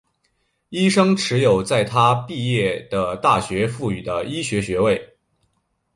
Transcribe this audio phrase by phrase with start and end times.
[0.69, 5.15] 医生持有在他毕业的大学赋予的医学学位。